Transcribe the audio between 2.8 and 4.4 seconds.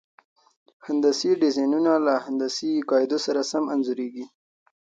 قاعدو سره سم انځوریږي.